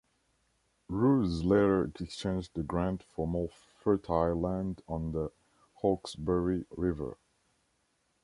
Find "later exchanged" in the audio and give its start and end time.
1.43-2.55